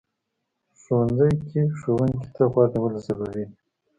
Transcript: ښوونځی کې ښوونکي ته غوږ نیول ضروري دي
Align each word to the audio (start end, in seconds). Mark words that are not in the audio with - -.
ښوونځی 0.81 1.31
کې 1.47 1.61
ښوونکي 1.79 2.27
ته 2.35 2.43
غوږ 2.51 2.69
نیول 2.75 2.93
ضروري 3.05 3.31
دي 3.35 3.45